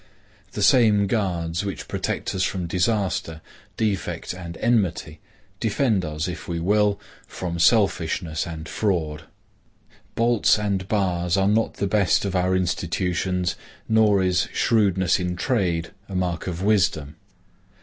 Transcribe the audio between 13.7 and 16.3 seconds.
nor is shrewdness in trade a